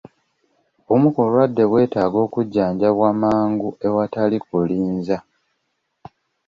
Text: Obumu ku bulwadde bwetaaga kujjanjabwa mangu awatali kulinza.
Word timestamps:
Obumu 0.83 1.07
ku 1.13 1.19
bulwadde 1.25 1.63
bwetaaga 1.69 2.21
kujjanjabwa 2.33 3.07
mangu 3.21 3.69
awatali 3.87 4.37
kulinza. 4.45 5.17